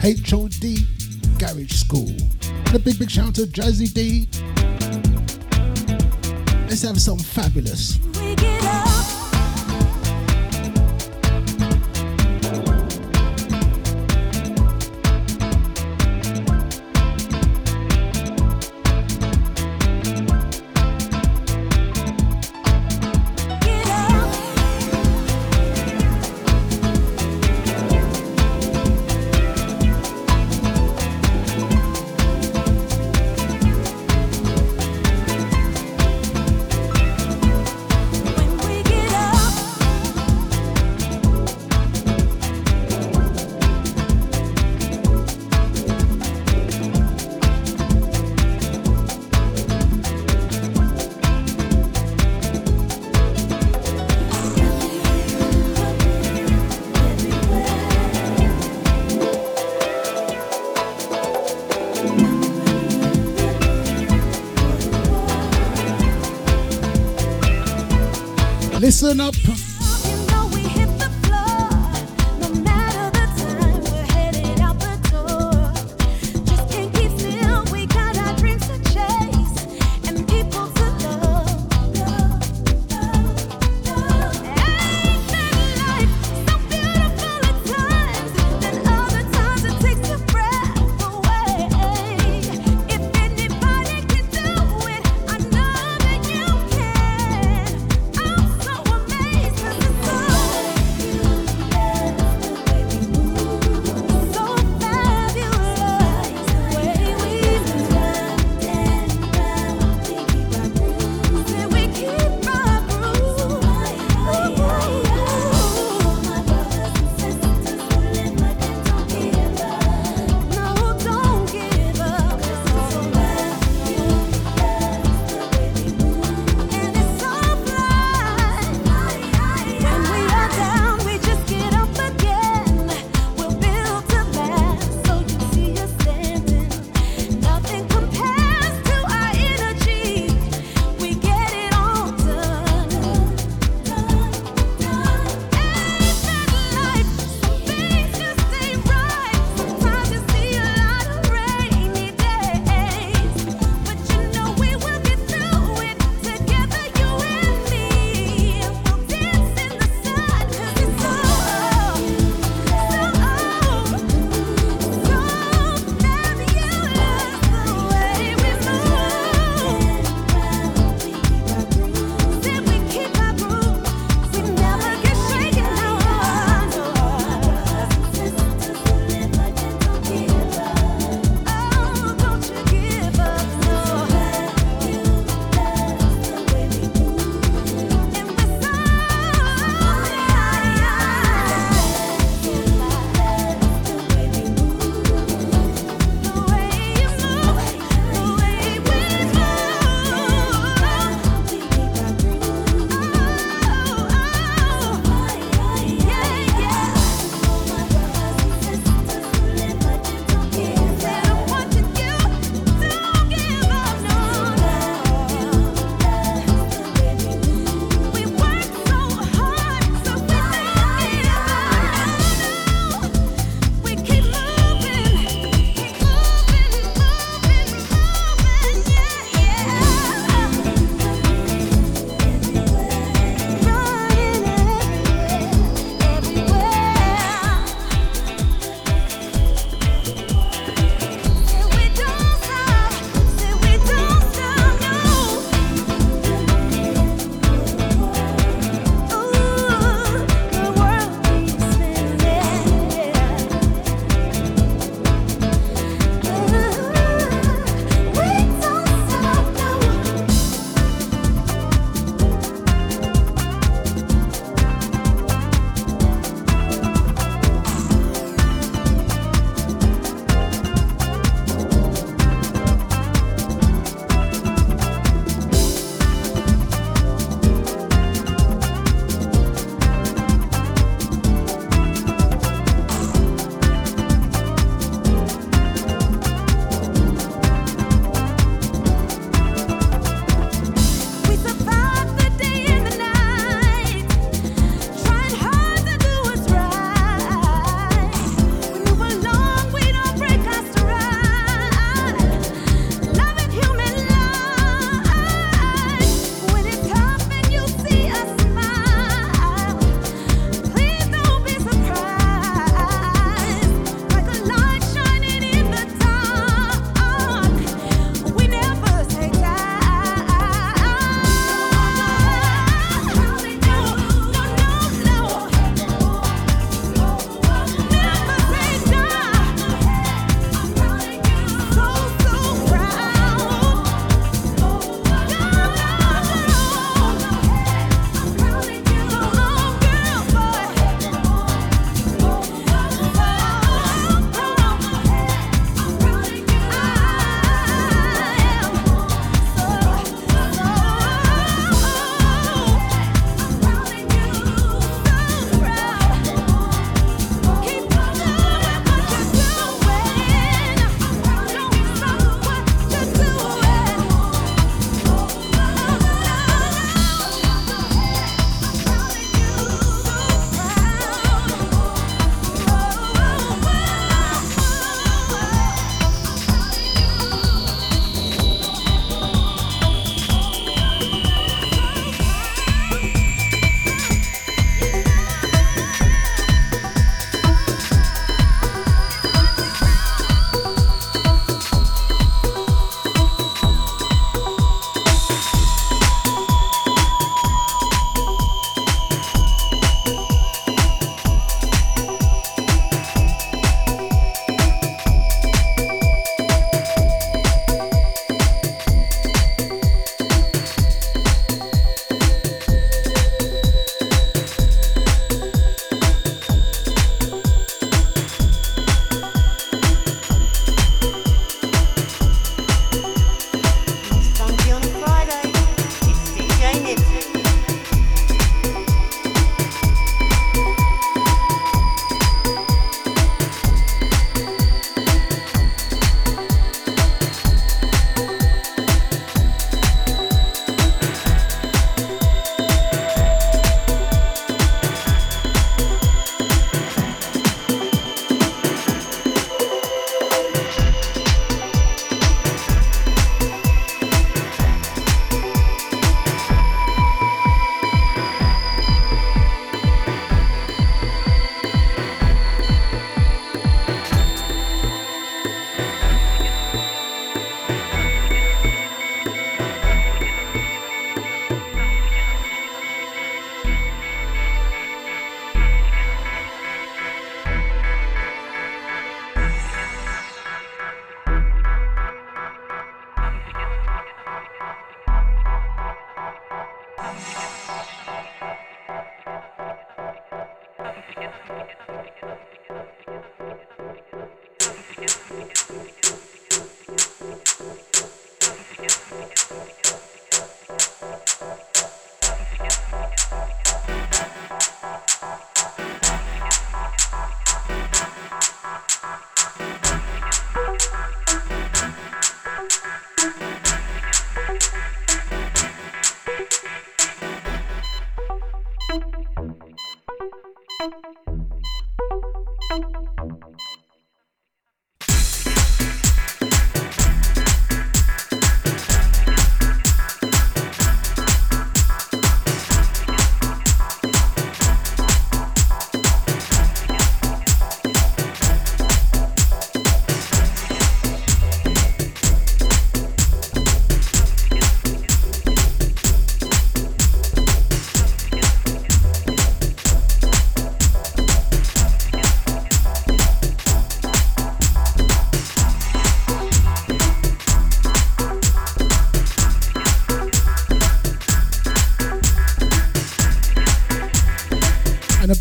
HOD 0.00 1.38
Garage 1.38 1.72
School. 1.72 2.08
And 2.08 2.74
a 2.74 2.78
big, 2.78 2.98
big 2.98 3.10
shout 3.10 3.28
out 3.28 3.34
to 3.34 3.42
Jazzy 3.42 3.92
D. 3.92 4.28
Let's 6.66 6.80
have 6.80 6.98
something 6.98 7.22
fabulous. 7.22 7.98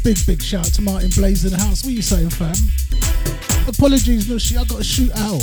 Big, 0.06 0.24
big 0.28 0.40
shout 0.40 0.66
to 0.66 0.84
Martin 0.84 1.10
Blaze 1.16 1.46
in 1.46 1.50
the 1.50 1.58
house. 1.58 1.84
What 1.84 1.90
are 1.90 1.96
you 1.96 2.04
saying, 2.04 2.30
fam? 2.30 2.54
Apologies, 3.68 4.28
Nushi, 4.28 4.56
I 4.56 4.64
got 4.66 4.78
to 4.78 4.84
shoot 4.84 5.10
out. 5.16 5.42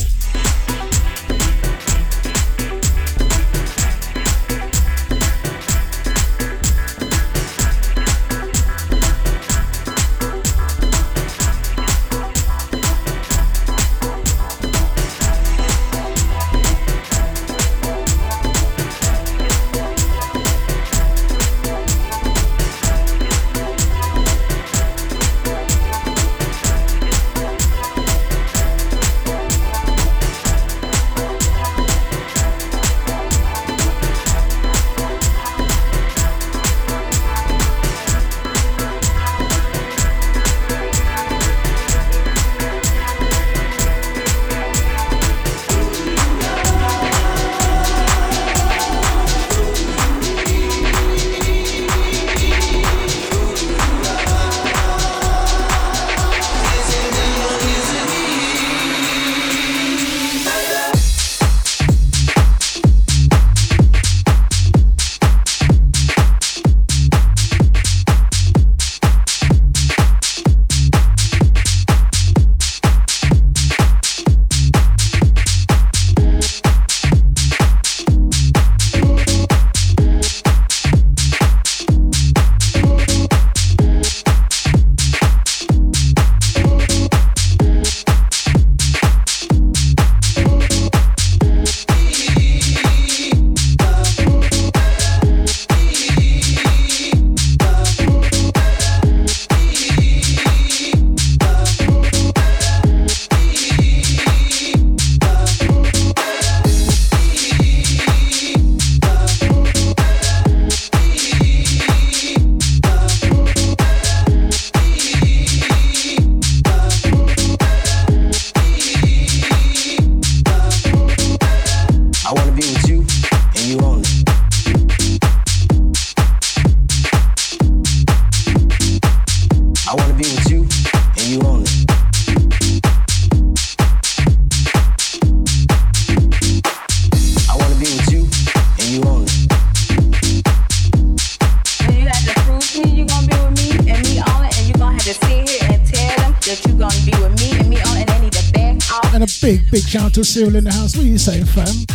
Cyril 150.33 150.57
in 150.57 150.65
the 150.65 150.73
house. 150.73 150.97
What 150.97 151.05
are 151.05 151.09
you 151.09 151.19
saying, 151.19 151.45
fam? 151.45 151.92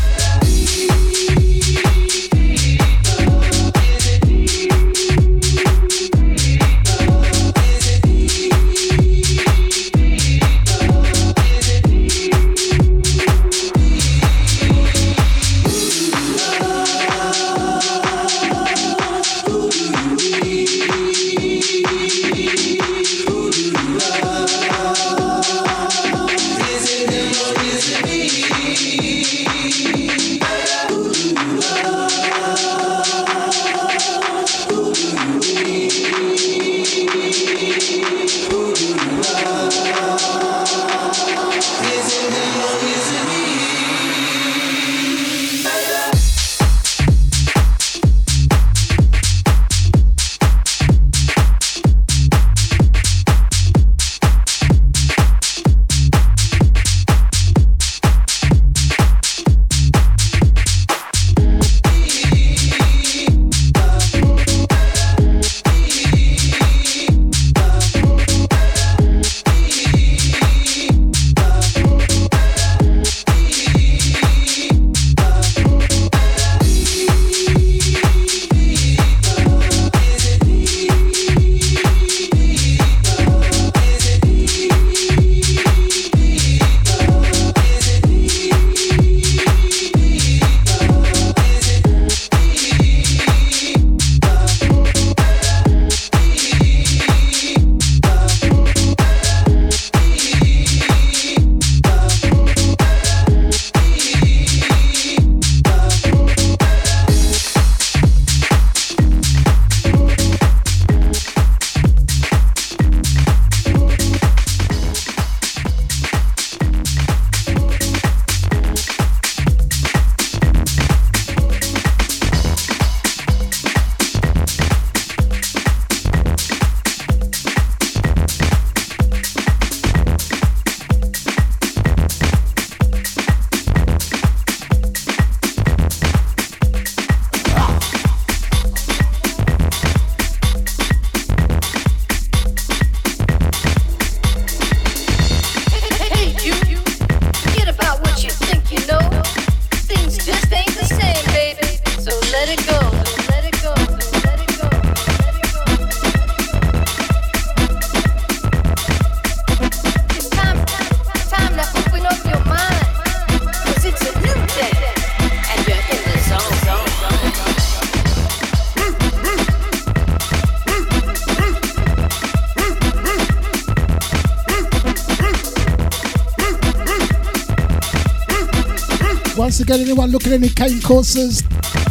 Any 180.38 180.50
Cane 180.50 180.80
Corsos, 180.82 181.42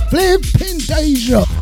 flipping 0.09 0.79
Deja. 0.79 1.56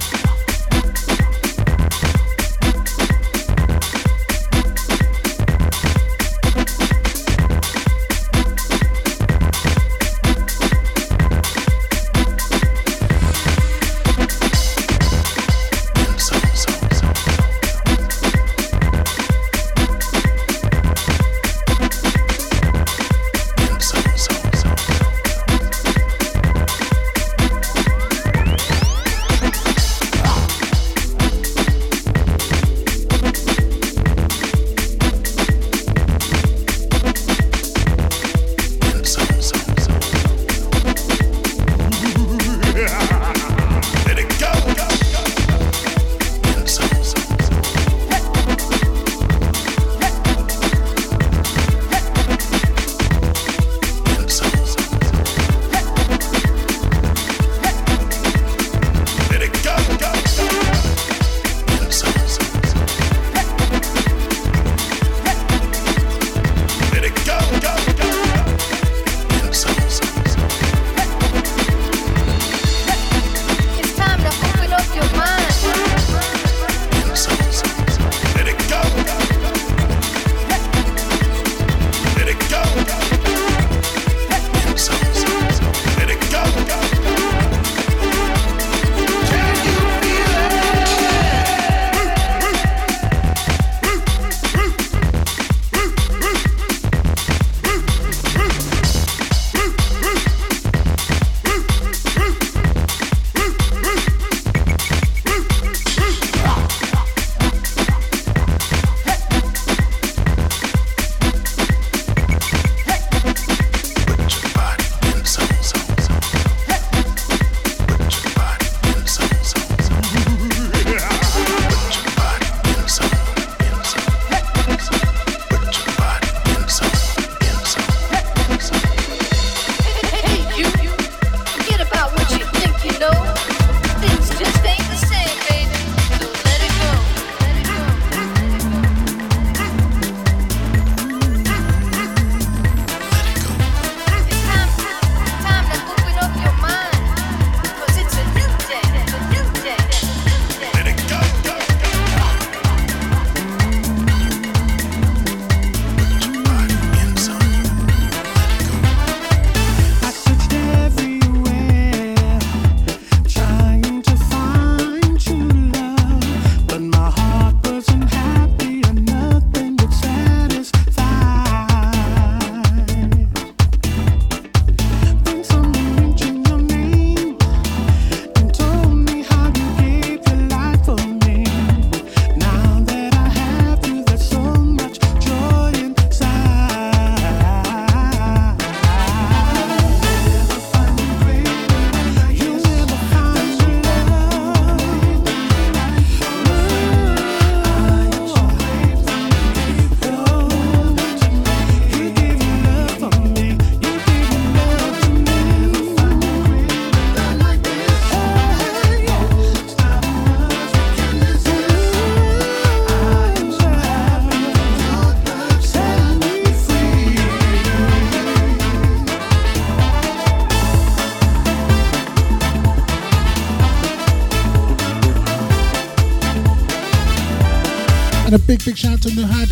And 228.35 228.43
a 228.43 228.47
big, 228.47 228.65
big 228.65 228.77
shout 228.77 228.94
out 228.94 229.02
to 229.02 229.11
Nuhad, 229.11 229.48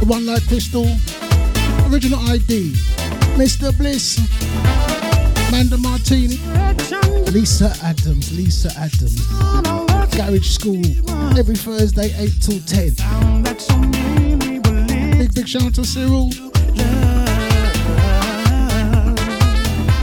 the 0.00 0.04
one 0.04 0.26
Light 0.26 0.42
Crystal, 0.48 0.84
original 1.90 2.20
ID, 2.28 2.72
Mr. 3.40 3.74
Bliss, 3.78 4.18
Manda 5.50 5.78
Martini, 5.78 6.36
Lisa 7.32 7.74
Adams, 7.82 8.36
Lisa 8.36 8.70
Adams, 8.76 9.26
Garage 10.14 10.46
School, 10.46 10.84
every 11.38 11.56
Thursday, 11.56 12.12
8 12.18 12.32
till 12.42 12.60
10. 12.60 12.96
Big, 15.16 15.32
big 15.32 15.48
shout 15.48 15.74
to 15.76 15.82
Cyril. 15.82 16.28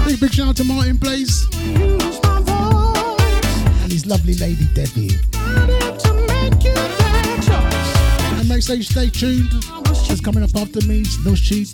Big, 0.07 0.20
big 0.20 0.34
shout 0.34 0.56
to 0.56 0.64
Martin 0.64 0.98
Blaze 0.98 1.48
and 3.84 3.91
his 3.91 4.07
lovely 4.07 4.34
lady 4.34 4.68
Debbie. 4.74 5.32
Make 8.53 8.61
sure 8.61 8.75
stay 8.84 9.09
tuned. 9.09 9.51
What's 10.07 10.21
coming 10.21 10.43
up 10.43 10.55
after 10.55 10.80
me? 10.85 11.03
No 11.25 11.34
Sheep 11.34 11.67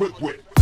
Are 0.00 0.06
you 0.06 0.57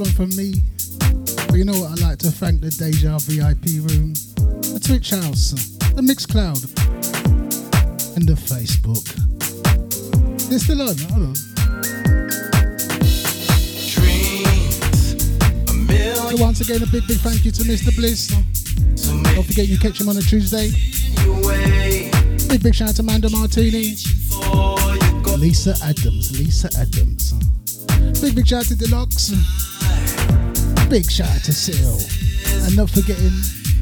one 0.00 0.10
from 0.12 0.34
me. 0.34 0.54
But 1.48 1.56
you 1.56 1.64
know 1.64 1.78
what? 1.78 1.92
I'd 1.92 2.00
like 2.00 2.18
to 2.20 2.30
thank 2.30 2.62
the 2.62 2.70
Deja 2.70 3.18
VIP 3.18 3.84
room, 3.84 4.14
the 4.72 4.80
Twitch 4.82 5.10
house, 5.10 5.50
the 5.92 6.00
Mixcloud, 6.00 6.64
and 8.16 8.26
the 8.26 8.32
Facebook. 8.32 9.04
They're 10.48 10.58
still 10.58 10.80
on. 10.80 10.96
Hold 11.12 11.28
on. 11.28 11.34
So 16.30 16.42
once 16.42 16.60
again, 16.62 16.82
a 16.82 16.86
big, 16.86 17.06
big 17.06 17.18
thank 17.18 17.44
you 17.44 17.50
to 17.52 17.62
Mr. 17.64 17.94
Bliss. 17.94 18.28
Don't 19.34 19.44
forget 19.44 19.68
you 19.68 19.78
catch 19.78 20.00
him 20.00 20.08
on 20.08 20.16
a 20.16 20.22
Tuesday. 20.22 20.70
Big, 22.48 22.62
big 22.62 22.74
shout 22.74 22.88
out 22.88 22.96
to 22.96 23.02
Amanda 23.02 23.28
Martini. 23.28 23.96
Lisa 25.36 25.74
Adams, 25.84 26.38
Lisa 26.38 26.70
Adams. 26.78 27.32
Big, 28.22 28.34
big 28.34 28.46
shout 28.46 28.60
out 28.60 28.66
to 28.66 28.76
Deluxe. 28.76 29.69
Big 30.90 31.08
shout 31.08 31.28
out 31.28 31.44
to 31.44 31.52
Seal. 31.52 32.00
And 32.66 32.76
not 32.76 32.90
forgetting 32.90 33.30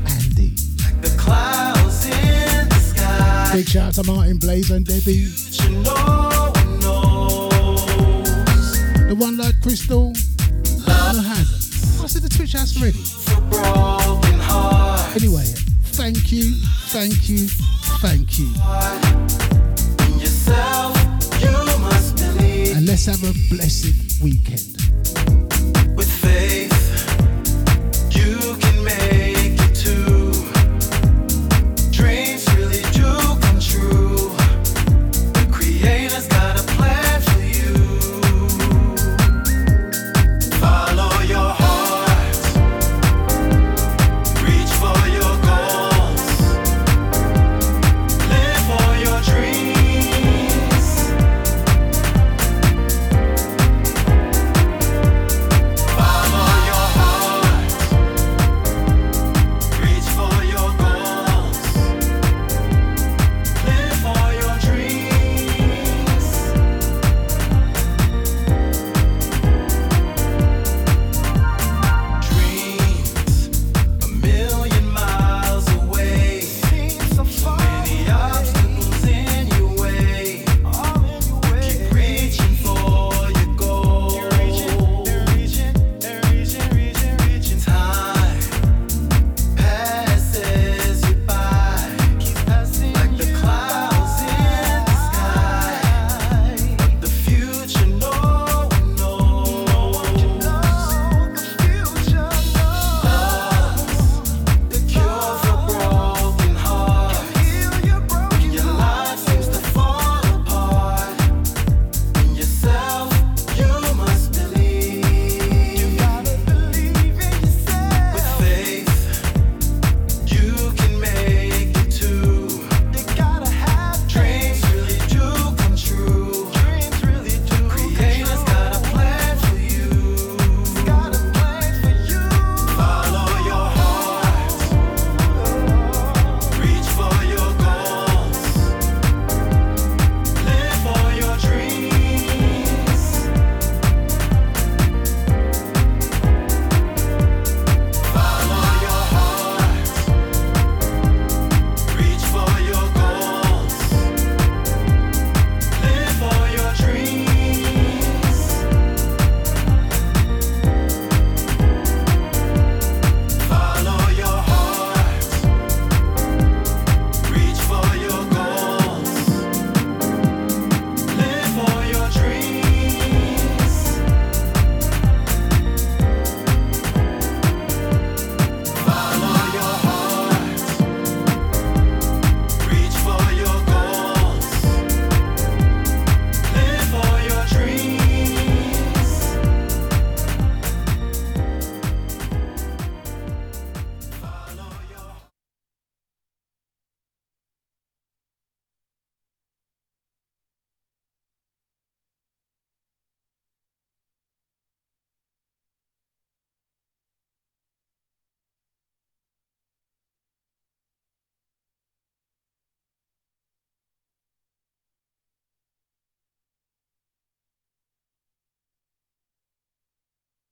Andy. 0.06 0.52
Big 3.50 3.66
shout 3.66 3.88
out 3.88 3.94
to 3.94 4.02
Martin 4.04 4.36
Blaze 4.36 4.70
and 4.70 4.84
Debbie. 4.84 5.24
The 9.08 9.16
one 9.18 9.38
like 9.38 9.58
Crystal. 9.62 10.12
I 10.86 12.06
said 12.06 12.20
the 12.20 12.28
Twitch 12.28 12.52
house 12.52 12.76
ready. 12.78 13.02
Anyway, 15.16 15.46
thank 15.96 16.30
you, 16.30 16.52
thank 16.88 17.30
you, 17.30 17.48
thank 18.02 18.38
you. 18.38 18.52
And 22.76 22.86
let's 22.86 23.06
have 23.06 23.24
a 23.24 23.32
blessed 23.48 24.22
weekend. 24.22 24.77